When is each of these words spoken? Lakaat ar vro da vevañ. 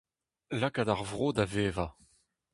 Lakaat 0.59 0.89
ar 0.93 1.01
vro 1.09 1.29
da 1.35 1.45
vevañ. 1.53 1.91